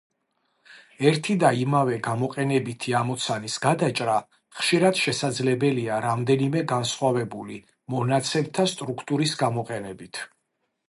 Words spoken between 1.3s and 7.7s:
და იმავე გამოყენებითი ამოცანის გადაჭრა ხშირად შესაძლებელია რამდენიმე განსხვავებული